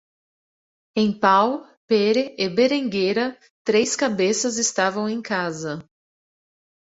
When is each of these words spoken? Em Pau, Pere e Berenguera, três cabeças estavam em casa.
Em 0.97 1.13
Pau, 1.19 1.63
Pere 1.85 2.33
e 2.35 2.49
Berenguera, 2.49 3.37
três 3.63 3.95
cabeças 3.95 4.57
estavam 4.57 5.07
em 5.07 5.21
casa. 5.21 5.77